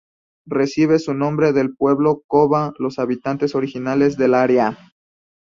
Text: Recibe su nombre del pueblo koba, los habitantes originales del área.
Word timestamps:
Recibe 0.47 0.97
su 0.97 1.13
nombre 1.13 1.53
del 1.53 1.75
pueblo 1.75 2.23
koba, 2.25 2.73
los 2.79 2.97
habitantes 2.97 3.53
originales 3.53 4.17
del 4.17 4.33
área. 4.33 4.91